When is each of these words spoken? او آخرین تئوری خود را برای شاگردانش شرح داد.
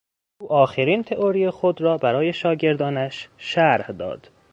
او 0.41 0.51
آخرین 0.51 1.03
تئوری 1.03 1.49
خود 1.49 1.81
را 1.81 1.97
برای 1.97 2.33
شاگردانش 2.33 3.29
شرح 3.37 3.91
داد. 3.91 4.29